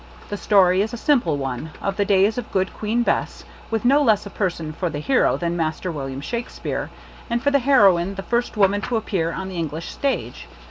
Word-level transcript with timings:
The 0.29 0.35
story 0.37 0.81
is 0.81 0.93
a 0.93 0.97
simple 0.97 1.37
one, 1.37 1.69
of 1.79 1.95
the 1.95 2.05
days 2.05 2.39
of 2.39 2.51
Good 2.51 2.73
Queen 2.73 3.03
Bess, 3.03 3.43
with 3.69 3.85
no 3.85 4.01
less 4.01 4.25
a 4.25 4.31
person 4.31 4.73
for 4.73 4.89
the 4.89 4.97
hero 4.97 5.37
than 5.37 5.55
Master 5.55 5.91
Will. 5.91 6.09
Shakespere; 6.21 6.89
and 7.29 7.39
for 7.39 7.51
the 7.51 7.59
heroine, 7.59 8.15
the 8.15 8.23
first 8.23 8.57
woman 8.57 8.81
to 8.81 8.95
appear 8.97 9.31
on 9.31 9.47
the 9.49 9.57
Eng 9.57 9.69
lish 9.69 9.91
stage. 9.91 10.47